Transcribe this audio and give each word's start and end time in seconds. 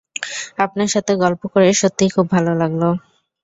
আপনার 0.59 0.89
সাথে 0.89 1.13
গল্প 1.23 1.41
করে 1.53 1.67
সত্যিই 1.81 2.13
খুব 2.15 2.25
ভালো 2.35 2.51
লাগলো। 2.61 2.89